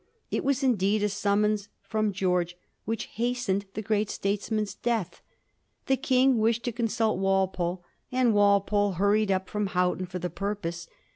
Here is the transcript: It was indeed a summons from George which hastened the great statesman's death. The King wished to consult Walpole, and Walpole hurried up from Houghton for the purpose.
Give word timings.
It 0.31 0.43
was 0.43 0.63
indeed 0.63 1.03
a 1.03 1.09
summons 1.09 1.69
from 1.83 2.11
George 2.11 2.57
which 2.85 3.03
hastened 3.03 3.67
the 3.75 3.83
great 3.83 4.09
statesman's 4.09 4.73
death. 4.73 5.21
The 5.85 5.95
King 5.95 6.39
wished 6.39 6.63
to 6.63 6.71
consult 6.71 7.19
Walpole, 7.19 7.83
and 8.11 8.33
Walpole 8.33 8.93
hurried 8.93 9.29
up 9.31 9.47
from 9.47 9.67
Houghton 9.67 10.07
for 10.07 10.17
the 10.17 10.31
purpose. 10.31 10.87